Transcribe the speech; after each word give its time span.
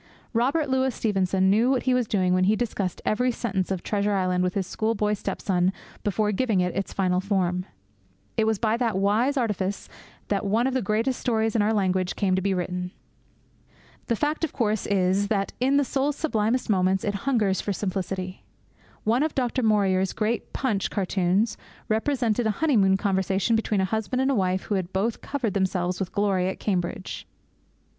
Robert 0.33 0.67
Louis 0.67 0.91
Stevenson 0.95 1.51
knew 1.51 1.69
what 1.69 1.83
he 1.83 1.93
was 1.93 2.07
doing 2.07 2.33
when 2.33 2.45
he 2.45 2.55
discussed 2.55 3.03
every 3.05 3.31
sentence 3.31 3.69
of 3.69 3.83
Treasure 3.83 4.13
Island 4.15 4.43
with 4.43 4.55
his 4.55 4.65
schoolboy 4.65 5.13
step 5.13 5.39
son 5.39 5.71
before 6.03 6.31
giving 6.31 6.59
it 6.59 6.75
its 6.75 6.91
final 6.91 7.19
form. 7.21 7.67
It 8.35 8.45
was 8.47 8.57
by 8.57 8.77
that 8.77 8.97
wise 8.97 9.37
artifice 9.37 9.87
that 10.29 10.43
one 10.43 10.65
of 10.65 10.73
the 10.73 10.81
greatest 10.81 11.19
stories 11.19 11.55
in 11.55 11.61
our 11.61 11.71
language 11.71 12.15
came 12.15 12.33
to 12.35 12.41
be 12.41 12.51
written. 12.55 12.89
The 14.07 14.15
fact, 14.15 14.43
of 14.43 14.53
course, 14.53 14.87
is 14.87 15.27
that 15.27 15.53
in 15.59 15.77
the 15.77 15.85
soul's 15.85 16.15
sublimest 16.15 16.67
moments 16.67 17.03
it 17.03 17.13
hungers 17.29 17.61
for 17.61 17.71
simplicity. 17.71 18.43
One 19.03 19.21
of 19.21 19.35
Du 19.35 19.61
Maurier's 19.61 20.13
great 20.13 20.51
Punch 20.51 20.89
cartoons 20.89 21.57
represented 21.89 22.47
a 22.47 22.57
honeymoon 22.57 22.97
conversation 22.97 23.55
between 23.55 23.81
a 23.81 23.85
husband 23.85 24.19
and 24.23 24.35
wife 24.35 24.63
who 24.63 24.73
had 24.73 24.91
both 24.93 25.21
covered 25.21 25.53
themselves 25.53 25.99
with 25.99 26.11
glory 26.11 26.47
at 26.47 26.59
Cambridge. 26.59 27.27